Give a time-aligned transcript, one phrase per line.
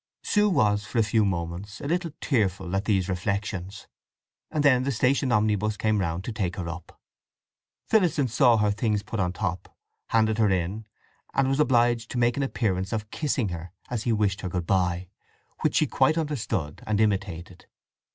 [0.23, 3.85] Sue was for a few moments a little tearful at these reflections,
[4.49, 6.99] and then the station omnibus came round to take her up.
[7.85, 9.77] Phillotson saw her things put on the top,
[10.07, 10.87] handed her in,
[11.35, 14.65] and was obliged to make an appearance of kissing her as he wished her good
[14.65, 15.07] bye,
[15.59, 17.67] which she quite understood and imitated.